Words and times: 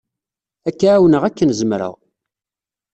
Ad 0.67 0.73
k-ɛawneɣ 0.79 1.23
akken 1.25 1.49
zemreɣ. 1.59 1.95